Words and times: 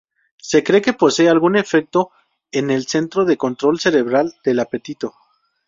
Se 0.41 0.63
cree 0.63 0.81
que 0.81 0.93
posee 0.93 1.29
algún 1.29 1.55
efecto 1.55 2.09
en 2.51 2.71
el 2.71 2.87
centro 2.87 3.23
de 3.23 3.37
control 3.37 3.79
cerebral 3.79 4.33
del 4.43 4.59
apetito. 4.61 5.13